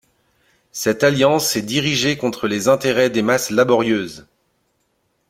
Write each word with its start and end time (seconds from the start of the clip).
Cette 0.71 1.03
alliance 1.03 1.55
est 1.55 1.61
dirigée 1.61 2.17
contre 2.17 2.47
les 2.47 2.67
intérêts 2.69 3.11
des 3.11 3.21
masses 3.21 3.51
laborieuses. 3.51 4.25